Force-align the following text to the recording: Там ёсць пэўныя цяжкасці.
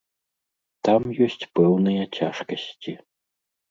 Там 0.89 1.01
ёсць 1.27 1.47
пэўныя 1.61 2.11
цяжкасці. 2.17 3.01